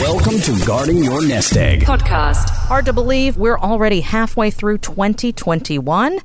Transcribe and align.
Welcome 0.00 0.38
to 0.42 0.64
Guarding 0.64 1.02
Your 1.02 1.26
Nest 1.26 1.56
Egg 1.56 1.80
podcast. 1.80 2.50
Hard 2.50 2.84
to 2.84 2.92
believe 2.92 3.36
we're 3.36 3.58
already 3.58 4.00
halfway 4.00 4.48
through 4.48 4.78
2021. 4.78 6.20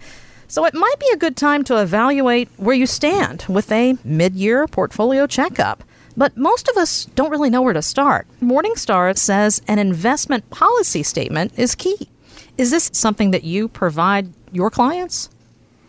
So 0.48 0.66
it 0.66 0.76
might 0.76 1.00
be 1.00 1.10
a 1.12 1.18
good 1.18 1.36
time 1.36 1.64
to 1.64 1.82
evaluate 1.82 2.50
where 2.58 2.76
you 2.76 2.86
stand 2.86 3.46
with 3.50 3.72
a 3.72 3.98
mid 4.04 4.36
year 4.36 4.68
portfolio 4.68 5.26
checkup. 5.26 5.84
But 6.16 6.38
most 6.38 6.68
of 6.68 6.78
us 6.78 7.06
don't 7.16 7.32
really 7.32 7.50
know 7.50 7.64
where 7.64 7.74
to 7.74 7.82
start. 7.82 8.28
Morningstar 8.44 9.18
says 9.18 9.60
an 9.68 9.80
investment 9.80 10.52
policy 10.52 11.02
statement 11.02 11.58
is 11.58 11.74
key. 11.74 12.10
Is 12.60 12.70
this 12.70 12.92
something 12.94 13.32
that 13.32 13.44
you 13.44 13.70
provide 13.70 14.32
your 14.52 14.70
clients? 14.70 15.30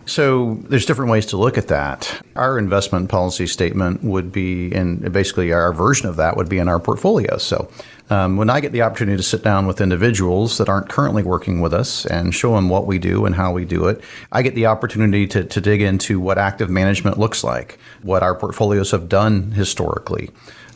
So 0.06 0.56
there's 0.68 0.84
different 0.84 1.10
ways 1.10 1.26
to 1.26 1.36
look 1.36 1.56
at 1.56 1.68
that. 1.68 2.22
Our 2.36 2.58
investment 2.58 3.08
policy 3.08 3.46
statement 3.46 4.04
would 4.04 4.32
be, 4.32 4.72
and 4.72 5.12
basically 5.12 5.52
our 5.52 5.72
version 5.72 6.08
of 6.08 6.16
that 6.16 6.36
would 6.36 6.48
be 6.48 6.58
in 6.58 6.68
our 6.68 6.78
portfolio. 6.78 7.38
So 7.38 7.70
um, 8.10 8.36
when 8.36 8.50
I 8.50 8.60
get 8.60 8.72
the 8.72 8.82
opportunity 8.82 9.16
to 9.16 9.22
sit 9.22 9.42
down 9.42 9.66
with 9.66 9.80
individuals 9.80 10.58
that 10.58 10.68
aren't 10.68 10.90
currently 10.90 11.22
working 11.22 11.60
with 11.60 11.72
us 11.72 12.04
and 12.04 12.34
show 12.34 12.54
them 12.54 12.68
what 12.68 12.86
we 12.86 12.98
do 12.98 13.24
and 13.24 13.34
how 13.34 13.52
we 13.52 13.64
do 13.64 13.88
it, 13.88 14.02
I 14.30 14.42
get 14.42 14.54
the 14.54 14.66
opportunity 14.66 15.26
to, 15.28 15.44
to 15.44 15.60
dig 15.60 15.80
into 15.80 16.20
what 16.20 16.36
active 16.36 16.68
management 16.68 17.18
looks 17.18 17.42
like, 17.42 17.78
what 18.02 18.22
our 18.22 18.34
portfolios 18.34 18.90
have 18.90 19.08
done 19.08 19.52
historically, 19.52 20.30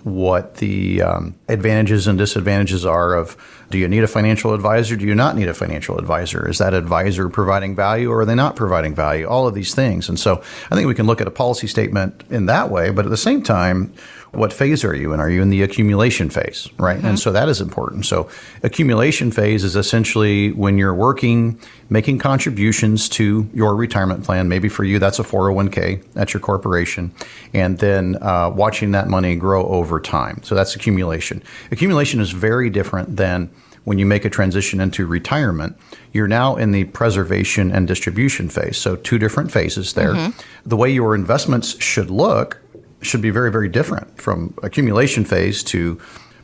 what 0.04 0.56
the 0.56 1.02
um, 1.02 1.34
advantages 1.48 2.06
and 2.06 2.18
disadvantages 2.18 2.86
are 2.86 3.12
of 3.14 3.36
do 3.70 3.78
you 3.78 3.88
need 3.88 4.02
a 4.02 4.08
financial 4.08 4.54
advisor? 4.54 4.96
Do 4.96 5.06
you 5.06 5.14
not 5.14 5.36
need 5.36 5.48
a 5.48 5.54
financial 5.54 5.98
advisor? 5.98 6.48
Is 6.48 6.58
that 6.58 6.74
advisor 6.74 7.28
providing 7.28 7.76
value 7.76 8.10
or 8.10 8.20
are 8.20 8.24
they 8.24 8.34
not 8.34 8.56
providing 8.56 8.94
value? 8.94 9.26
All 9.26 9.46
of 9.46 9.54
these 9.54 9.74
things. 9.74 10.08
And 10.08 10.18
so 10.18 10.42
I 10.70 10.74
think 10.74 10.86
we 10.86 10.94
can 10.94 11.06
look 11.06 11.20
at 11.20 11.26
a 11.26 11.30
policy 11.30 11.66
statement 11.66 12.24
in 12.30 12.46
that 12.46 12.70
way, 12.70 12.90
but 12.90 13.04
at 13.04 13.10
the 13.10 13.16
same 13.16 13.42
time, 13.42 13.92
what 14.32 14.52
phase 14.52 14.84
are 14.84 14.94
you 14.94 15.12
in? 15.12 15.20
Are 15.20 15.30
you 15.30 15.40
in 15.40 15.48
the 15.48 15.62
accumulation 15.62 16.28
phase, 16.28 16.68
right? 16.78 16.98
Mm-hmm. 16.98 17.06
And 17.06 17.18
so 17.18 17.32
that 17.32 17.48
is 17.48 17.60
important. 17.60 18.04
So 18.06 18.28
accumulation 18.62 19.30
phase 19.30 19.64
is 19.64 19.74
essentially 19.74 20.52
when 20.52 20.76
you're 20.76 20.94
working, 20.94 21.58
making 21.88 22.18
contributions 22.18 23.08
to 23.10 23.48
your 23.54 23.74
retirement 23.74 24.24
plan. 24.24 24.48
Maybe 24.48 24.68
for 24.68 24.84
you, 24.84 24.98
that's 24.98 25.18
a 25.18 25.22
401k, 25.22 26.04
at 26.16 26.34
your 26.34 26.40
corporation, 26.40 27.12
and 27.54 27.78
then 27.78 28.18
uh, 28.22 28.50
watching 28.50 28.90
that 28.92 29.08
money 29.08 29.34
grow 29.34 29.66
over 29.66 29.98
time. 29.98 30.42
So 30.42 30.54
that's 30.54 30.76
accumulation. 30.76 31.42
Accumulation 31.70 32.20
is 32.20 32.30
very 32.30 32.68
different 32.68 33.16
than 33.16 33.50
when 33.88 33.98
you 33.98 34.04
make 34.04 34.26
a 34.26 34.30
transition 34.30 34.80
into 34.80 35.06
retirement, 35.06 35.74
you're 36.12 36.28
now 36.28 36.56
in 36.56 36.72
the 36.72 36.84
preservation 36.84 37.72
and 37.72 37.88
distribution 37.88 38.50
phase. 38.50 38.76
So, 38.76 38.96
two 38.96 39.18
different 39.18 39.50
phases 39.50 39.94
there. 39.94 40.12
Mm-hmm. 40.12 40.68
The 40.68 40.76
way 40.76 40.90
your 40.90 41.14
investments 41.14 41.80
should 41.82 42.10
look 42.10 42.60
should 43.00 43.22
be 43.22 43.30
very, 43.30 43.50
very 43.50 43.68
different 43.68 44.20
from 44.20 44.52
accumulation 44.62 45.24
phase 45.24 45.62
to 45.64 45.98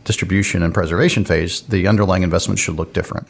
distribution 0.05 0.63
and 0.63 0.73
preservation 0.73 1.25
phase. 1.27 1.61
The 1.63 1.87
underlying 1.87 2.23
investments 2.23 2.63
should 2.63 2.77
look 2.77 2.95
different. 2.95 3.29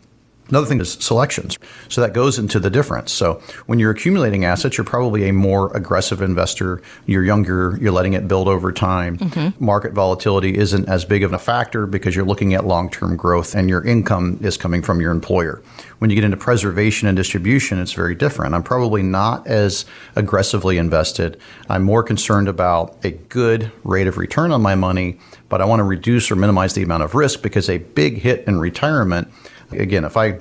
Another 0.49 0.67
thing 0.67 0.81
is 0.81 0.93
selections. 0.93 1.59
So 1.89 2.01
that 2.03 2.13
goes 2.13 2.39
into 2.39 2.61
the 2.61 2.69
difference. 2.69 3.13
So 3.13 3.41
when 3.67 3.79
you're 3.79 3.91
accumulating 3.91 4.45
assets, 4.45 4.77
you're 4.77 4.85
probably 4.85 5.29
a 5.29 5.33
more 5.33 5.75
aggressive 5.75 6.21
investor. 6.21 6.83
You're 7.07 7.25
younger, 7.25 7.79
you're 7.81 7.93
letting 7.93 8.13
it 8.13 8.29
build 8.29 8.47
over 8.47 8.71
time. 8.71 9.17
Mm-hmm. 9.19 9.65
Market 9.65 9.93
volatility 9.93 10.57
isn't 10.57 10.87
as 10.89 11.05
big 11.05 11.23
of 11.23 11.33
a 11.33 11.39
factor 11.39 11.87
because 11.87 12.15
you're 12.15 12.27
looking 12.27 12.53
at 12.53 12.67
long 12.67 12.91
term 12.91 13.17
growth 13.17 13.55
and 13.55 13.71
your 13.71 13.85
income 13.85 14.39
is 14.43 14.59
coming 14.59 14.83
from 14.83 15.01
your 15.01 15.13
employer. 15.13 15.63
When 15.99 16.11
you 16.11 16.17
get 16.17 16.25
into 16.25 16.37
preservation 16.37 17.09
and 17.09 17.17
distribution, 17.17 17.79
it's 17.79 17.93
very 17.93 18.15
different. 18.15 18.55
I'm 18.55 18.63
probably 18.63 19.03
not 19.03 19.47
as 19.47 19.87
aggressively 20.15 20.77
invested. 20.77 21.41
I'm 21.71 21.83
more 21.83 22.03
concerned 22.03 22.49
about 22.49 22.97
a 23.03 23.13
good 23.13 23.73
rate 23.85 24.07
of 24.07 24.19
return 24.19 24.53
on 24.53 24.61
my 24.61 24.75
money, 24.75 25.19
but 25.49 25.63
I 25.63 25.65
want 25.65 25.81
to 25.81 25.85
reduce 25.85 26.31
or 26.31 26.37
minimize 26.37 26.75
the 26.75 26.83
amount 26.83 27.05
of 27.05 27.15
risk 27.15 27.41
because 27.41 27.71
a 27.71 27.79
big 27.79 28.19
hit 28.19 28.47
in 28.47 28.59
retirement 28.59 29.29
again, 29.81 30.05
if 30.05 30.17
I 30.17 30.41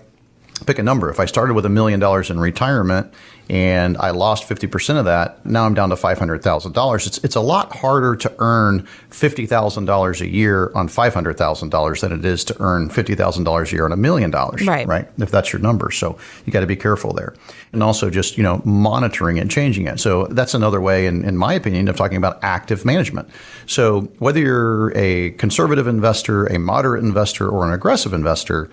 pick 0.66 0.80
a 0.80 0.84
number, 0.84 1.10
if 1.10 1.20
I 1.20 1.26
started 1.26 1.54
with 1.54 1.66
a 1.66 1.70
million 1.70 2.00
dollars 2.00 2.30
in 2.30 2.40
retirement 2.40 3.14
and 3.50 3.98
I 3.98 4.12
lost 4.12 4.48
50% 4.48 4.98
of 4.98 5.06
that, 5.06 5.46
now 5.46 5.66
I'm 5.66 5.74
down 5.74 5.90
to 5.90 5.96
$500,000. 5.96 7.08
It's, 7.08 7.18
it's 7.20 7.36
a 7.36 7.42
lot 7.42 7.76
harder 7.76 8.16
to 8.16 8.34
earn 8.40 8.88
$50,000 9.12 10.22
a 10.22 10.30
year 10.30 10.72
on 10.74 10.88
$500,000 10.88 12.00
than 12.00 12.12
it 12.14 12.24
is 12.24 12.46
to 12.46 12.56
earn 12.62 12.90
$50,000 12.90 13.68
a 13.72 13.76
year 13.76 13.86
on 13.86 13.92
a 13.92 13.98
million 13.98 14.32
dollars, 14.32 14.66
right? 14.66 14.88
Right. 14.88 15.10
If 15.18 15.30
that's 15.30 15.52
your 15.52 15.62
number. 15.62 15.92
So 15.92 16.18
you 16.46 16.54
got 16.54 16.62
to 16.62 16.68
be 16.68 16.78
careful 16.78 17.12
there. 17.14 17.36
And 17.74 17.84
also 17.84 18.10
just, 18.10 18.38
you 18.38 18.44
know, 18.44 18.62
monitoring 18.64 19.40
and 19.40 19.52
changing 19.52 19.88
it. 19.88 20.00
So 20.00 20.28
that's 20.28 20.54
another 20.54 20.80
way, 20.80 21.06
in, 21.06 21.26
in 21.26 21.36
my 21.36 21.54
opinion, 21.54 21.90
of 21.90 21.98
talking 21.98 22.18
about 22.18 22.40
active 22.44 22.86
management. 22.86 23.30
So 23.66 24.04
whether 24.20 24.40
you're 24.40 24.98
a 24.98 25.32
conservative 25.32 25.88
investor, 25.88 26.46
a 26.46 26.60
moderate 26.60 27.04
investor, 27.04 27.50
or 27.50 27.68
an 27.68 27.74
aggressive 27.74 28.14
investor, 28.14 28.70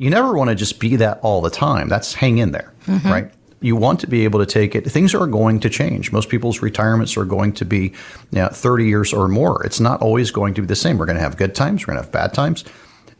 you 0.00 0.08
never 0.08 0.32
want 0.32 0.48
to 0.48 0.56
just 0.56 0.80
be 0.80 0.96
that 0.96 1.20
all 1.20 1.42
the 1.42 1.50
time. 1.50 1.90
That's 1.90 2.14
hang 2.14 2.38
in 2.38 2.52
there, 2.52 2.72
mm-hmm. 2.86 3.06
right? 3.06 3.30
You 3.60 3.76
want 3.76 4.00
to 4.00 4.06
be 4.06 4.24
able 4.24 4.40
to 4.40 4.46
take 4.46 4.74
it. 4.74 4.90
Things 4.90 5.14
are 5.14 5.26
going 5.26 5.60
to 5.60 5.68
change. 5.68 6.10
Most 6.10 6.30
people's 6.30 6.62
retirements 6.62 7.18
are 7.18 7.26
going 7.26 7.52
to 7.52 7.66
be 7.66 7.92
you 8.30 8.38
know, 8.38 8.48
30 8.48 8.86
years 8.86 9.12
or 9.12 9.28
more. 9.28 9.62
It's 9.62 9.78
not 9.78 10.00
always 10.00 10.30
going 10.30 10.54
to 10.54 10.62
be 10.62 10.66
the 10.66 10.74
same. 10.74 10.96
We're 10.96 11.04
going 11.04 11.18
to 11.18 11.22
have 11.22 11.36
good 11.36 11.54
times, 11.54 11.82
we're 11.86 11.92
going 11.92 12.02
to 12.02 12.04
have 12.04 12.12
bad 12.12 12.32
times 12.32 12.64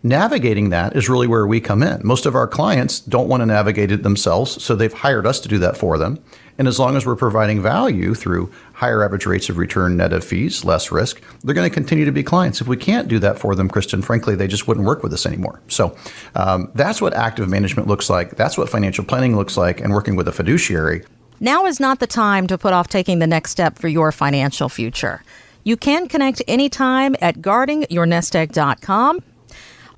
navigating 0.03 0.71
that 0.71 0.97
is 0.97 1.09
really 1.09 1.27
where 1.27 1.47
we 1.47 1.61
come 1.61 1.83
in. 1.83 2.01
Most 2.05 2.27
of 2.27 2.35
our 2.35 2.47
clients 2.47 3.01
don't 3.01 3.29
want 3.29 3.43
to 3.43 3.47
navigate 3.47 3.93
it 3.93 4.03
themselves, 4.03 4.63
so 4.63 4.75
they've 4.75 4.93
hired 4.93 5.27
us 5.27 5.41
to 5.41 5.49
do 5.49 5.59
that 5.59 5.77
for 5.77 5.99
them. 5.99 6.23
And 6.59 6.69
as 6.69 6.79
long 6.79 6.95
as 6.97 7.07
we're 7.07 7.17
providing 7.17 7.63
value 7.63 8.15
through 8.15 8.53
higher 8.75 9.03
average 9.03 9.25
rates 9.25 9.49
of 9.49 9.57
return 9.57 9.97
net 9.97 10.13
of 10.13 10.23
fees, 10.23 10.63
less 10.65 10.93
risk, 10.93 11.23
they're 11.43 11.55
going 11.55 11.69
to 11.69 11.75
continue 11.75 12.05
to 12.05 12.13
be 12.13 12.23
clients. 12.23 12.61
If 12.61 12.69
we 12.69 12.77
can't 12.77 13.09
do 13.09 13.19
that 13.21 13.39
for 13.39 13.55
them, 13.55 13.69
Kristen, 13.69 14.03
frankly, 14.03 14.35
they 14.35 14.47
just 14.47 14.69
wouldn't 14.69 14.87
work 14.87 15.03
with 15.03 15.13
us 15.15 15.25
anymore. 15.25 15.63
So 15.69 15.97
um, 16.35 16.71
that's 16.75 17.01
what 17.01 17.15
active 17.15 17.49
management 17.49 17.89
looks 17.89 18.11
like. 18.11 18.37
That's 18.37 18.59
what 18.59 18.69
financial 18.69 19.05
planning 19.05 19.37
looks 19.37 19.57
like, 19.57 19.81
and 19.81 19.93
working 19.93 20.17
with 20.17 20.29
a 20.29 20.33
fiduciary. 20.33 21.03
Now 21.41 21.65
is 21.65 21.81
not 21.81 21.99
the 21.99 22.07
time 22.07 22.47
to 22.49 22.59
put 22.59 22.75
off 22.75 22.89
taking 22.89 23.21
the 23.21 23.27
next 23.27 23.53
step 23.53 23.79
for 23.79 23.89
your 23.89 24.13
financial 24.13 24.69
future. 24.69 25.23
You 25.65 25.79
can 25.79 26.09
connect 26.09 26.43
anytime 26.47 27.17
at 27.23 27.37
guardingyournestegg.com. 27.37 29.23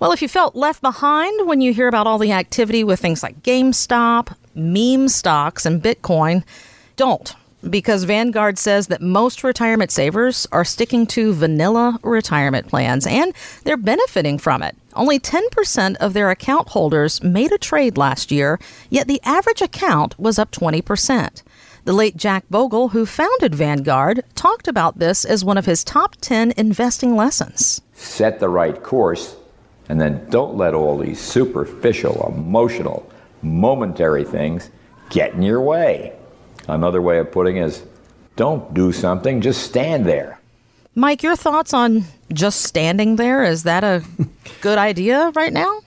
Well, 0.03 0.11
if 0.11 0.21
you 0.21 0.27
felt 0.27 0.57
left 0.57 0.83
behind 0.83 1.47
when 1.47 1.61
you 1.61 1.73
hear 1.73 1.87
about 1.87 2.09
all 2.09 2.19
the 2.19 2.33
activity 2.33 2.83
with 2.83 2.99
things 2.99 3.23
like 3.23 3.41
GameStop, 3.45 4.35
meme 4.53 5.09
stocks, 5.09 5.65
and 5.65 5.81
Bitcoin, 5.81 6.43
don't. 6.97 7.33
Because 7.71 8.03
Vanguard 8.03 8.59
says 8.59 8.89
that 8.89 9.01
most 9.01 9.45
retirement 9.45 9.93
savers 9.93 10.45
are 10.51 10.65
sticking 10.65 11.07
to 11.07 11.33
vanilla 11.33 12.01
retirement 12.03 12.67
plans 12.67 13.07
and 13.07 13.33
they're 13.63 13.77
benefiting 13.77 14.39
from 14.39 14.61
it. 14.65 14.75
Only 14.95 15.21
10% 15.21 15.95
of 15.99 16.15
their 16.15 16.31
account 16.31 16.71
holders 16.71 17.23
made 17.23 17.53
a 17.53 17.57
trade 17.57 17.97
last 17.97 18.33
year, 18.33 18.59
yet 18.91 19.07
the 19.07 19.21
average 19.23 19.63
account 19.63 20.19
was 20.19 20.37
up 20.37 20.51
20%. 20.51 21.45
The 21.85 21.93
late 21.93 22.17
Jack 22.17 22.43
Bogle, 22.51 22.89
who 22.89 23.07
founded 23.07 23.55
Vanguard, 23.55 24.25
talked 24.35 24.67
about 24.67 24.99
this 24.99 25.25
as 25.25 25.45
one 25.45 25.59
of 25.59 25.67
his 25.67 25.85
top 25.85 26.17
10 26.21 26.55
investing 26.57 27.15
lessons. 27.15 27.83
Set 27.95 28.41
the 28.41 28.49
right 28.49 28.83
course 28.83 29.37
and 29.89 30.01
then 30.01 30.27
don't 30.31 30.57
let 30.57 30.75
all 30.75 30.99
these 30.99 31.21
superficial, 31.21 32.27
emotional, 32.27 33.11
momentary 33.43 34.25
things 34.25 34.71
get 35.11 35.35
in 35.35 35.43
your 35.43 35.61
way. 35.61 36.13
Another 36.69 37.03
way 37.03 37.19
of 37.19 37.33
putting 37.33 37.57
it 37.57 37.65
is 37.65 37.83
don't 38.37 38.73
do 38.73 38.93
something, 38.93 39.41
just 39.41 39.63
stand 39.63 40.07
there. 40.07 40.41
Mike, 40.95 41.23
your 41.23 41.37
thoughts 41.37 41.73
on 41.73 42.05
just 42.33 42.63
standing 42.63 43.17
there? 43.17 43.45
Is 43.45 43.63
that 43.65 43.85
a 43.85 44.05
good 44.61 44.79
idea 44.79 45.33
right 45.35 45.53
now? 45.53 45.81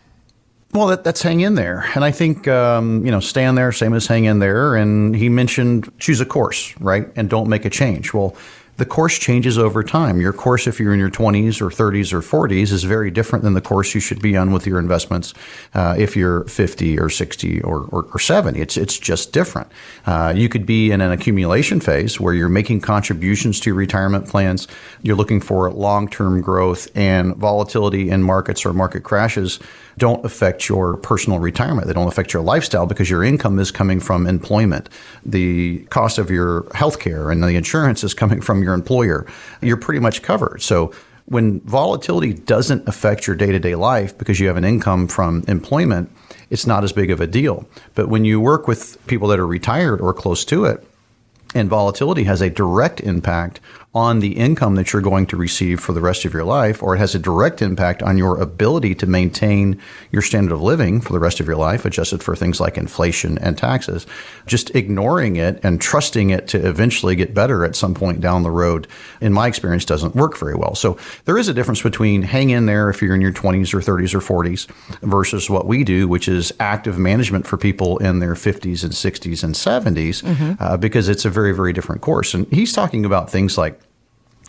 Well, 0.73 0.87
that, 0.87 1.03
that's 1.03 1.21
hang 1.21 1.39
in 1.39 1.55
there. 1.55 1.89
And 1.95 2.03
I 2.03 2.11
think, 2.11 2.47
um, 2.47 3.05
you 3.05 3.11
know, 3.11 3.21
stand 3.21 3.57
there, 3.57 3.71
same 3.71 3.93
as 3.93 4.07
hang 4.07 4.25
in 4.25 4.39
there. 4.39 4.75
And 4.75 5.15
he 5.15 5.29
mentioned 5.29 5.89
choose 5.99 6.19
a 6.19 6.25
course, 6.25 6.77
right? 6.81 7.07
And 7.15 7.29
don't 7.29 7.47
make 7.47 7.63
a 7.65 7.69
change. 7.69 8.13
Well, 8.13 8.35
the 8.77 8.85
course 8.85 9.17
changes 9.17 9.57
over 9.57 9.83
time. 9.83 10.19
Your 10.19 10.33
course, 10.33 10.67
if 10.67 10.79
you're 10.79 10.93
in 10.93 10.99
your 10.99 11.09
20s 11.09 11.61
or 11.61 11.69
30s 11.69 12.11
or 12.11 12.19
40s, 12.19 12.71
is 12.71 12.83
very 12.83 13.09
different 13.09 13.43
than 13.43 13.53
the 13.53 13.61
course 13.61 13.95
you 13.95 14.01
should 14.01 14.21
be 14.21 14.35
on 14.35 14.51
with 14.51 14.67
your 14.67 14.79
investments 14.79 15.33
uh, 15.73 15.95
if 15.97 16.15
you're 16.15 16.43
50 16.45 16.99
or 16.99 17.09
60 17.09 17.61
or, 17.61 17.83
or, 17.91 18.03
or 18.13 18.19
70. 18.19 18.59
It's, 18.59 18.75
it's 18.75 18.99
just 18.99 19.31
different. 19.31 19.71
Uh, 20.05 20.33
you 20.35 20.49
could 20.49 20.65
be 20.65 20.91
in 20.91 20.99
an 20.99 21.11
accumulation 21.11 21.79
phase 21.79 22.19
where 22.19 22.33
you're 22.33 22.49
making 22.49 22.81
contributions 22.81 23.59
to 23.61 23.69
your 23.69 23.75
retirement 23.75 24.27
plans. 24.27 24.67
You're 25.01 25.15
looking 25.15 25.39
for 25.39 25.71
long 25.71 26.09
term 26.09 26.41
growth 26.41 26.89
and 26.95 27.35
volatility 27.37 28.09
in 28.09 28.23
markets 28.23 28.65
or 28.65 28.73
market 28.73 29.03
crashes 29.03 29.59
don't 29.97 30.23
affect 30.25 30.67
your 30.67 30.97
personal 30.97 31.39
retirement. 31.39 31.87
They 31.87 31.93
don't 31.93 32.07
affect 32.07 32.33
your 32.33 32.41
lifestyle 32.41 32.85
because 32.85 33.09
your 33.09 33.23
income 33.23 33.59
is 33.59 33.71
coming 33.71 33.99
from 33.99 34.27
employment. 34.27 34.89
The 35.25 35.79
cost 35.85 36.17
of 36.17 36.29
your 36.29 36.67
health 36.73 36.99
care 36.99 37.31
and 37.31 37.41
the 37.43 37.55
insurance 37.55 38.03
is 38.03 38.13
coming 38.13 38.41
from 38.41 38.61
your 38.61 38.73
employer. 38.73 39.25
You're 39.61 39.77
pretty 39.77 39.99
much 39.99 40.21
covered. 40.21 40.61
So 40.61 40.93
when 41.25 41.61
volatility 41.61 42.33
doesn't 42.33 42.87
affect 42.87 43.25
your 43.25 43.35
day 43.35 43.51
to 43.51 43.59
day 43.59 43.75
life 43.75 44.17
because 44.17 44.39
you 44.39 44.47
have 44.47 44.57
an 44.57 44.65
income 44.65 45.07
from 45.07 45.43
employment, 45.47 46.11
it's 46.49 46.67
not 46.67 46.83
as 46.83 46.91
big 46.91 47.09
of 47.09 47.21
a 47.21 47.27
deal. 47.27 47.67
But 47.95 48.09
when 48.09 48.25
you 48.25 48.39
work 48.39 48.67
with 48.67 49.03
people 49.07 49.27
that 49.29 49.39
are 49.39 49.47
retired 49.47 50.01
or 50.01 50.13
close 50.13 50.45
to 50.45 50.65
it, 50.65 50.85
and 51.55 51.69
volatility 51.69 52.25
has 52.25 52.41
a 52.41 52.49
direct 52.49 52.99
impact 52.99 53.61
on 53.95 54.19
the 54.19 54.37
income 54.37 54.75
that 54.75 54.91
you're 54.91 55.01
going 55.01 55.25
to 55.25 55.37
receive 55.37 55.79
for 55.79 55.93
the 55.93 56.01
rest 56.01 56.25
of 56.25 56.33
your 56.33 56.43
life, 56.43 56.83
or 56.83 56.95
it 56.95 56.97
has 56.99 57.15
a 57.15 57.19
direct 57.19 57.61
impact 57.61 58.03
on 58.03 58.17
your 58.17 58.41
ability 58.41 58.93
to 58.93 59.07
maintain 59.07 59.81
your 60.11 60.21
standard 60.21 60.53
of 60.53 60.61
living 60.61 60.99
for 60.99 61.13
the 61.13 61.19
rest 61.19 61.39
of 61.39 61.47
your 61.47 61.55
life, 61.55 61.85
adjusted 61.85 62.21
for 62.21 62.35
things 62.35 62.59
like 62.59 62.77
inflation 62.77 63.37
and 63.37 63.57
taxes. 63.57 64.05
Just 64.45 64.75
ignoring 64.75 65.37
it 65.37 65.61
and 65.63 65.79
trusting 65.79 66.29
it 66.29 66.45
to 66.49 66.67
eventually 66.67 67.15
get 67.15 67.33
better 67.33 67.63
at 67.63 67.73
some 67.73 67.93
point 67.93 68.19
down 68.19 68.43
the 68.43 68.51
road, 68.51 68.85
in 69.21 69.31
my 69.31 69.47
experience, 69.47 69.85
doesn't 69.85 70.13
work 70.13 70.37
very 70.37 70.55
well. 70.55 70.75
So 70.75 70.97
there 71.23 71.37
is 71.37 71.47
a 71.47 71.53
difference 71.53 71.81
between 71.81 72.21
hang 72.21 72.49
in 72.49 72.65
there 72.65 72.89
if 72.89 73.01
you're 73.01 73.15
in 73.15 73.21
your 73.21 73.31
20s 73.31 73.73
or 73.73 73.79
30s 73.79 74.13
or 74.13 74.43
40s 74.43 74.67
versus 75.03 75.49
what 75.49 75.67
we 75.67 75.85
do, 75.85 76.09
which 76.09 76.27
is 76.27 76.53
active 76.59 76.97
management 76.97 77.47
for 77.47 77.55
people 77.55 77.97
in 77.99 78.19
their 78.19 78.33
50s 78.33 78.83
and 78.83 78.91
60s 78.91 79.41
and 79.41 79.55
70s, 79.55 80.21
mm-hmm. 80.21 80.61
uh, 80.61 80.75
because 80.75 81.07
it's 81.07 81.23
a 81.23 81.29
very, 81.29 81.53
very 81.53 81.71
different 81.71 82.01
course. 82.01 82.33
And 82.33 82.45
he's 82.51 82.73
talking 82.73 83.05
about 83.05 83.29
things 83.29 83.57
like 83.57 83.79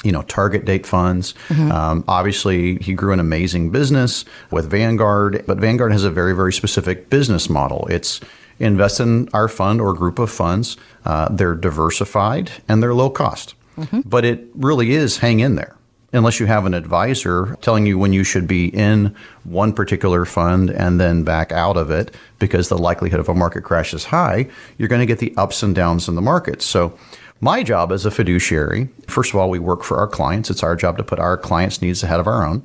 you 0.05 0.13
know, 0.13 0.23
target 0.23 0.65
date 0.65 0.87
funds. 0.87 1.35
Mm-hmm. 1.49 1.73
Um, 1.73 2.05
obviously, 2.07 2.77
he 2.77 2.95
grew 2.95 3.13
an 3.13 3.21
amazing 3.21 3.71
business 3.71 4.25
with 4.51 4.71
Vanguard, 4.71 5.45
but 5.47 5.59
Vanguard 5.59 5.93
has 5.93 6.05
a 6.05 6.11
very, 6.11 6.35
very 6.35 6.53
specific 6.53 7.11
business 7.11 7.49
model. 7.49 7.87
It's 7.91 8.21
invest 8.59 9.01
in 9.01 9.29
our 9.33 9.49
fund 9.49 9.81
or 9.81 9.93
group 9.93 10.19
of 10.19 10.31
funds. 10.31 10.77
Uh, 11.05 11.29
they're 11.31 11.55
diversified 11.55 12.51
and 12.69 12.83
they're 12.83 12.95
low 12.95 13.11
cost. 13.11 13.55
Mm-hmm. 13.77 14.01
But 14.07 14.25
it 14.25 14.49
really 14.55 14.93
is 14.93 15.19
hang 15.19 15.41
in 15.41 15.57
there. 15.57 15.77
Unless 16.13 16.41
you 16.41 16.47
have 16.47 16.65
an 16.65 16.73
advisor 16.73 17.59
telling 17.61 17.85
you 17.85 17.99
when 17.99 18.13
you 18.13 18.25
should 18.25 18.47
be 18.47 18.69
in 18.69 19.15
one 19.45 19.73
particular 19.73 20.25
fund 20.25 20.71
and 20.71 20.99
then 20.99 21.25
back 21.25 21.53
out 21.53 21.77
of 21.77 21.91
it 21.91 22.15
because 22.39 22.69
the 22.69 22.79
likelihood 22.79 23.21
of 23.21 23.29
a 23.29 23.35
market 23.35 23.63
crash 23.63 23.93
is 23.93 24.05
high, 24.05 24.49
you're 24.79 24.89
going 24.89 25.01
to 25.01 25.07
get 25.07 25.19
the 25.19 25.35
ups 25.37 25.63
and 25.63 25.75
downs 25.75 26.09
in 26.09 26.15
the 26.15 26.23
market. 26.23 26.63
So, 26.63 26.97
my 27.41 27.62
job 27.62 27.93
as 27.93 28.06
a 28.06 28.11
fiduciary, 28.11 28.88
first 29.06 29.31
of 29.31 29.37
all, 29.37 29.50
we 29.50 29.59
work 29.59 29.83
for 29.83 29.99
our 29.99 30.09
clients. 30.09 30.50
It's 30.50 30.62
our 30.62 30.77
job 30.77 30.97
to 30.99 31.05
put 31.05 31.19
our 31.19 31.37
clients' 31.37 31.83
needs 31.83 32.03
ahead 32.03 32.21
of 32.21 32.27
our 32.27 32.47
own. 32.47 32.65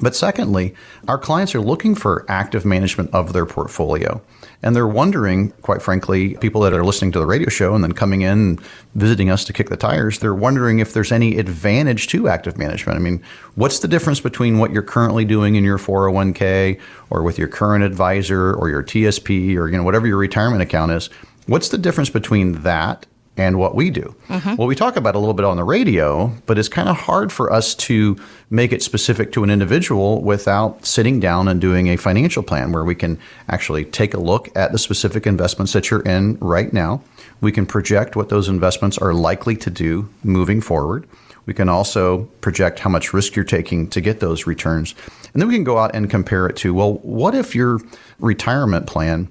But 0.00 0.14
secondly, 0.14 0.74
our 1.08 1.18
clients 1.18 1.54
are 1.54 1.60
looking 1.60 1.94
for 1.94 2.26
active 2.28 2.64
management 2.64 3.14
of 3.14 3.32
their 3.32 3.46
portfolio. 3.46 4.20
And 4.62 4.74
they're 4.74 4.86
wondering, 4.86 5.52
quite 5.62 5.80
frankly, 5.80 6.34
people 6.36 6.60
that 6.62 6.72
are 6.72 6.84
listening 6.84 7.12
to 7.12 7.18
the 7.18 7.26
radio 7.26 7.48
show 7.48 7.74
and 7.74 7.82
then 7.82 7.92
coming 7.92 8.22
in 8.22 8.58
visiting 8.94 9.30
us 9.30 9.44
to 9.44 9.52
kick 9.52 9.70
the 9.70 9.76
tires, 9.76 10.18
they're 10.18 10.34
wondering 10.34 10.80
if 10.80 10.92
there's 10.92 11.12
any 11.12 11.38
advantage 11.38 12.08
to 12.08 12.28
active 12.28 12.58
management. 12.58 12.98
I 12.98 13.00
mean, 13.00 13.22
what's 13.54 13.78
the 13.78 13.88
difference 13.88 14.20
between 14.20 14.58
what 14.58 14.70
you're 14.70 14.82
currently 14.82 15.24
doing 15.24 15.54
in 15.54 15.64
your 15.64 15.78
401k 15.78 16.78
or 17.10 17.22
with 17.22 17.38
your 17.38 17.48
current 17.48 17.84
advisor 17.84 18.54
or 18.54 18.68
your 18.68 18.82
TSP 18.82 19.56
or 19.56 19.68
you 19.68 19.76
know 19.76 19.82
whatever 19.82 20.06
your 20.06 20.18
retirement 20.18 20.62
account 20.62 20.92
is? 20.92 21.08
What's 21.46 21.68
the 21.68 21.78
difference 21.78 22.10
between 22.10 22.62
that 22.62 23.06
and 23.36 23.58
what 23.58 23.74
we 23.74 23.90
do. 23.90 24.14
Mm-hmm. 24.28 24.56
Well, 24.56 24.66
we 24.66 24.74
talk 24.74 24.96
about 24.96 25.14
a 25.14 25.18
little 25.18 25.34
bit 25.34 25.44
on 25.44 25.56
the 25.56 25.64
radio, 25.64 26.32
but 26.46 26.58
it's 26.58 26.68
kind 26.68 26.88
of 26.88 26.96
hard 26.96 27.32
for 27.32 27.52
us 27.52 27.74
to 27.74 28.16
make 28.50 28.72
it 28.72 28.82
specific 28.82 29.32
to 29.32 29.44
an 29.44 29.50
individual 29.50 30.22
without 30.22 30.84
sitting 30.86 31.20
down 31.20 31.48
and 31.48 31.60
doing 31.60 31.88
a 31.88 31.96
financial 31.96 32.42
plan 32.42 32.72
where 32.72 32.84
we 32.84 32.94
can 32.94 33.18
actually 33.48 33.84
take 33.84 34.14
a 34.14 34.20
look 34.20 34.48
at 34.56 34.72
the 34.72 34.78
specific 34.78 35.26
investments 35.26 35.72
that 35.72 35.90
you're 35.90 36.02
in 36.02 36.38
right 36.40 36.72
now. 36.72 37.02
We 37.40 37.52
can 37.52 37.66
project 37.66 38.16
what 38.16 38.28
those 38.28 38.48
investments 38.48 38.96
are 38.98 39.12
likely 39.12 39.56
to 39.56 39.70
do 39.70 40.08
moving 40.22 40.60
forward. 40.60 41.06
We 41.44 41.54
can 41.54 41.68
also 41.68 42.24
project 42.40 42.80
how 42.80 42.90
much 42.90 43.12
risk 43.12 43.36
you're 43.36 43.44
taking 43.44 43.88
to 43.90 44.00
get 44.00 44.20
those 44.20 44.46
returns. 44.46 44.94
And 45.32 45.40
then 45.40 45.48
we 45.48 45.54
can 45.54 45.64
go 45.64 45.78
out 45.78 45.94
and 45.94 46.10
compare 46.10 46.46
it 46.46 46.56
to, 46.56 46.74
well, 46.74 46.94
what 46.94 47.34
if 47.34 47.54
your 47.54 47.78
retirement 48.18 48.86
plan 48.86 49.28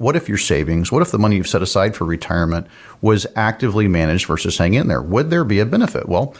what 0.00 0.16
if 0.16 0.28
your 0.28 0.38
savings, 0.38 0.90
what 0.90 1.02
if 1.02 1.10
the 1.10 1.18
money 1.18 1.36
you've 1.36 1.46
set 1.46 1.60
aside 1.60 1.94
for 1.94 2.06
retirement 2.06 2.66
was 3.02 3.26
actively 3.36 3.86
managed 3.86 4.26
versus 4.26 4.56
hang 4.56 4.72
in 4.72 4.88
there? 4.88 5.02
Would 5.02 5.28
there 5.28 5.44
be 5.44 5.60
a 5.60 5.66
benefit? 5.66 6.08
Well, 6.08 6.34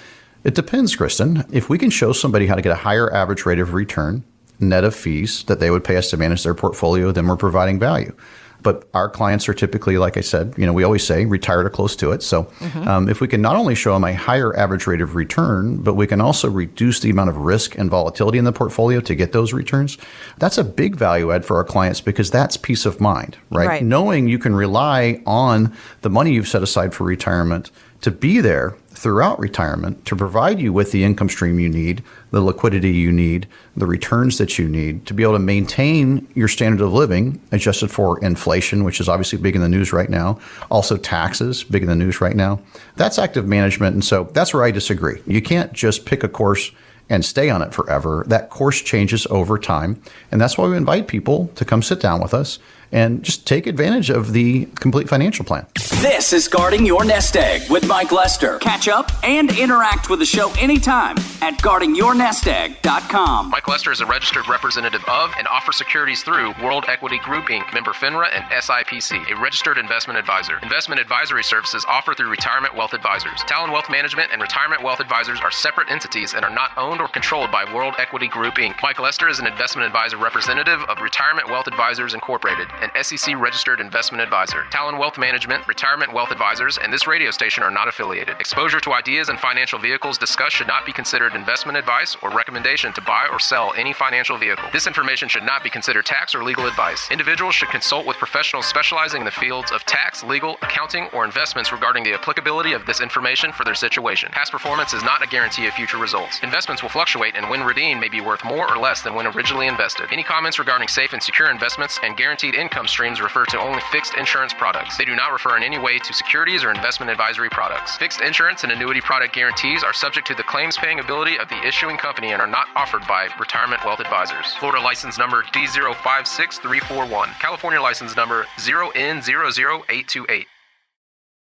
it 0.45 0.55
depends, 0.55 0.97
Kristen. 0.97 1.45
If 1.53 1.69
we 1.69 1.77
can 1.77 1.91
show 1.91 2.13
somebody 2.13 2.47
how 2.47 2.55
to 2.55 2.63
get 2.63 2.73
a 2.73 2.77
higher 2.77 3.13
average 3.13 3.45
rate 3.45 3.59
of 3.59 3.75
return, 3.75 4.25
net 4.61 4.85
of 4.85 4.95
fees 4.95 5.45
that 5.45 5.61
they 5.61 5.71
would 5.71 5.85
pay 5.85 5.99
us 5.99 6.09
to 6.11 6.17
manage 6.17 6.43
their 6.43 6.55
portfolio, 6.55 7.13
then 7.13 7.27
we're 7.27 7.37
providing 7.37 7.79
value. 7.79 8.17
But 8.63 8.89
our 8.95 9.09
clients 9.09 9.49
are 9.49 9.55
typically, 9.55 9.99
like 9.99 10.17
I 10.17 10.21
said, 10.21 10.55
you 10.57 10.67
know, 10.67 10.73
we 10.73 10.85
always 10.85 11.05
say 11.05 11.25
retired 11.25 11.67
or 11.67 11.71
close 11.71 11.97
to 11.97 12.13
it. 12.13 12.23
So 12.23 12.45
mm-hmm. 12.45 12.89
um, 12.89 13.09
if 13.09 13.21
we 13.21 13.29
can 13.29 13.41
not 13.41 13.57
only 13.57 13.75
show 13.75 13.95
them 13.95 14.05
a 14.05 14.15
higher 14.15 14.57
average 14.57 14.87
rate 14.87 15.01
of 15.01 15.15
return, 15.15 15.79
but 15.79 15.95
we 15.95 16.07
can 16.07 16.21
also 16.21 16.51
reduce 16.51 17.01
the 17.01 17.11
amount 17.11 17.31
of 17.31 17.37
risk 17.37 17.79
and 17.79 17.91
volatility 17.91 18.39
in 18.39 18.45
the 18.45 18.53
portfolio 18.53 19.01
to 19.01 19.15
get 19.15 19.33
those 19.33 19.53
returns, 19.53 19.99
that's 20.39 20.59
a 20.59 20.65
big 20.65 20.97
value 20.97 21.33
add 21.33 21.45
for 21.45 21.57
our 21.57 21.65
clients 21.65 22.01
because 22.01 22.31
that's 22.31 22.57
peace 22.57 22.87
of 22.87 23.01
mind, 23.01 23.37
right? 23.51 23.69
right. 23.69 23.83
Knowing 23.83 24.29
you 24.29 24.39
can 24.39 24.55
rely 24.55 25.23
on 25.27 25.75
the 26.03 26.11
money 26.11 26.33
you've 26.33 26.49
set 26.49 26.63
aside 26.63 26.95
for 26.95 27.05
retirement 27.05 27.71
to 28.03 28.11
be 28.11 28.41
there 28.41 28.77
throughout 29.01 29.39
retirement 29.39 30.05
to 30.05 30.15
provide 30.15 30.61
you 30.61 30.75
with 30.75 30.93
the 30.93 31.03
income 31.03 31.31
stream 31.31 31.59
you 31.59 31.71
need, 31.71 32.05
the 32.33 32.41
liquidity 32.43 32.91
you 32.91 33.11
need, 33.11 33.49
the 33.75 33.87
returns 33.87 34.37
that 34.37 34.59
you 34.59 34.69
need 34.69 35.07
to 35.07 35.15
be 35.15 35.23
able 35.23 35.33
to 35.33 35.39
maintain 35.39 36.29
your 36.35 36.47
standard 36.47 36.85
of 36.85 36.93
living 36.93 37.41
adjusted 37.51 37.91
for 37.91 38.23
inflation, 38.23 38.85
which 38.85 39.01
is 39.01 39.09
obviously 39.09 39.39
big 39.39 39.57
in 39.57 39.63
the 39.63 39.71
news 39.71 39.91
right 39.91 40.11
now, 40.11 40.39
also 40.71 40.99
taxes, 40.99 41.65
big 41.65 41.81
in 41.81 41.89
the 41.89 41.97
news 41.97 42.21
right 42.21 42.37
now. 42.37 42.61
That's 42.97 43.19
active 43.19 43.49
management. 43.49 43.95
And 43.95 44.05
so 44.05 44.25
that's 44.35 44.53
where 44.53 44.65
I 44.65 44.71
disagree. 44.71 45.23
You 45.27 45.41
can't 45.41 45.73
just 45.73 46.05
pick 46.05 46.23
a 46.23 46.29
course 46.29 46.71
and 47.09 47.25
stay 47.25 47.49
on 47.49 47.63
it 47.63 47.73
forever. 47.73 48.25
That 48.29 48.51
course 48.51 48.83
changes 48.83 49.27
over 49.31 49.59
time. 49.59 50.01
And 50.31 50.39
that's 50.39 50.59
why 50.59 50.69
we 50.69 50.77
invite 50.77 51.09
people 51.09 51.49
to 51.55 51.65
come 51.65 51.83
sit 51.83 52.01
down 52.01 52.21
with 52.21 52.35
us 52.35 52.59
and 52.93 53.23
just 53.23 53.47
take 53.47 53.67
advantage 53.67 54.11
of 54.11 54.33
the 54.33 54.67
complete 54.77 55.09
financial 55.09 55.45
plan. 55.45 55.67
This 56.01 56.33
is 56.33 56.49
Guarding 56.49 56.87
Your 56.87 57.05
Nest 57.05 57.37
Egg 57.37 57.71
with 57.71 57.87
Mike 57.87 58.11
Lester. 58.11 58.59
Catch 58.59 58.89
up 58.89 59.11
and 59.23 59.57
interact 59.59 60.09
with 60.09 60.19
the 60.19 60.27
show 60.27 60.51
anytime 60.59 61.17
at 61.43 61.59
guardingyournestegg.com. 61.59 63.51
Mike 63.51 63.69
Lester 63.69 63.93
is 63.93 64.01
a 64.01 64.07
registered 64.07 64.49
representative 64.49 65.05
of 65.09 65.31
and 65.39 65.47
offers 65.49 65.77
securities 65.77 66.23
through 66.23 66.55
World 66.63 66.87
Equity 66.89 67.19
Group 67.19 67.47
Inc., 67.47 67.73
member 67.75 67.93
FINRA 67.93 68.29
and 68.35 68.45
SIPC, 68.45 69.31
a 69.31 69.41
registered 69.41 69.79
investment 69.79 70.19
advisor. 70.19 70.59
Investment 70.63 71.01
advisory 71.01 71.45
services 71.45 71.85
offered 71.89 72.17
through 72.17 72.31
Retirement 72.31 72.75
Wealth 72.75 72.95
Advisors. 72.95 73.43
Talon 73.47 73.71
Wealth 73.71 73.91
Management 73.91 74.31
and 74.33 74.41
Retirement 74.41 74.83
Wealth 74.83 75.01
Advisors 75.01 75.41
are 75.41 75.51
separate 75.51 75.91
entities 75.91 76.35
and 76.35 76.45
are 76.45 76.55
not 76.55 76.71
owned 76.77 77.01
or 77.01 77.09
controlled 77.09 77.53
by 77.53 77.71
World 77.75 77.95
Equity 77.99 78.29
Group 78.29 78.55
Inc. 78.55 78.75
Mike 78.83 78.99
Lester 78.99 79.29
is 79.29 79.39
an 79.39 79.47
investment 79.47 79.87
advisor 79.87 80.17
representative 80.17 80.81
of 80.89 81.01
Retirement 81.01 81.49
Wealth 81.49 81.67
Advisors 81.67 82.15
Incorporated 82.15 82.69
an 82.81 82.91
SEC 83.03 83.37
registered 83.37 83.81
investment 83.81 84.23
advisor. 84.23 84.65
Talon 84.71 84.99
Wealth 84.99 85.19
Management, 85.19 85.69
Retirement 85.69 86.13
Wealth 86.13 86.31
Advisors, 86.31 86.79
and 86.79 86.93
this 86.93 87.07
radio 87.07 87.31
station 87.31 87.63
are 87.63 87.71
not 87.71 87.89
affiliated. 87.89 88.37
Exposure 88.41 88.81
to 88.81 88.93
ideas 88.95 89.29
and 89.29 89.39
financial 89.39 89.79
vehicles 89.79 90.17
discussed 90.17 90.57
should 90.57 90.67
not 90.67 90.87
be 90.87 90.93
considered 90.93 91.35
investment 91.35 91.77
advice 91.77 92.17
or 92.23 92.31
recommendation 92.31 92.93
to 92.95 93.03
buy 93.03 93.29
or 93.31 93.39
sell 93.39 93.75
any 93.77 93.93
financial 93.93 94.39
vehicle. 94.39 94.65
This 94.73 94.87
information 94.87 95.29
should 95.29 95.43
not 95.43 95.63
be 95.63 95.69
considered 95.69 96.07
tax 96.07 96.35
or 96.35 96.43
legal 96.43 96.67
advice. 96.67 97.11
Individuals 97.11 97.55
should 97.55 97.69
consult 97.69 98.07
with 98.07 98.17
professionals 98.17 98.65
specializing 98.65 99.21
in 99.21 99.27
the 99.27 99.31
fields 99.31 99.73
of 99.73 99.85
tax, 99.85 100.25
legal, 100.25 100.57
accounting, 100.63 101.09
or 101.13 101.25
investments 101.25 101.73
regarding 101.73 102.03
the 102.03 102.15
applicability 102.15 102.73
of 102.73 102.87
this 102.87 103.03
information 103.03 103.53
for 103.53 103.65
their 103.65 103.75
situation. 103.75 104.31
Past 104.33 104.53
performance 104.53 104.95
is 104.95 105.05
not 105.05 105.23
a 105.23 105.29
guarantee 105.29 105.67
of 105.67 105.75
future 105.75 105.99
results. 105.99 106.41
Investments 106.43 106.83
will 106.83 106.91
fluctuate 106.91 107.37
and 107.37 107.51
when 107.51 107.63
redeemed 107.63 108.01
may 108.01 108.09
be 108.09 108.23
worth 108.23 108.45
more 108.45 108.73
or 108.73 108.79
less 108.79 109.03
than 109.03 109.15
when 109.15 109.27
originally 109.27 109.67
invested. 109.67 110.09
Any 110.11 110.23
comments 110.23 110.59
regarding 110.59 110.89
safe 110.89 111.13
and 111.13 111.23
secure 111.23 111.51
investments 111.51 112.01
and 112.03 112.17
guaranteed 112.17 112.55
income 112.55 112.70
income 112.71 112.87
streams 112.87 113.21
refer 113.21 113.45
to 113.45 113.59
only 113.59 113.81
fixed 113.91 114.15
insurance 114.15 114.55
products. 114.55 114.97
They 114.97 115.05
do 115.05 115.17
not 115.17 115.33
refer 115.33 115.57
in 115.57 115.65
any 115.65 115.77
way 115.77 115.99
to 115.99 116.13
securities 116.13 116.63
or 116.63 116.71
investment 116.71 117.11
advisory 117.11 117.51
products. 117.51 117.97
Fixed 117.97 118.21
insurance 118.21 118.63
and 118.63 118.71
annuity 118.71 119.01
product 119.01 119.35
guarantees 119.35 119.83
are 119.83 119.93
subject 119.93 120.29
to 120.29 120.37
the 120.37 120.45
claims 120.45 120.77
paying 120.77 121.01
ability 121.01 121.37
of 121.37 121.49
the 121.49 121.61
issuing 121.67 121.97
company 121.97 122.31
and 122.31 122.41
are 122.41 122.47
not 122.47 122.69
offered 122.77 123.05
by 123.09 123.27
Retirement 123.41 123.85
Wealth 123.85 123.99
Advisors. 123.99 124.55
Florida 124.55 124.81
license 124.81 125.19
number 125.19 125.43
D056341. 125.43 127.41
California 127.41 127.83
license 127.83 128.15
number 128.15 128.47
0N00828. 128.59 130.47